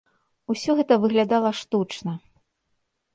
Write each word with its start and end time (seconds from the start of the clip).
Усё 0.53 0.75
гэта 0.79 0.93
выглядала 1.03 1.51
штучна. 1.59 2.13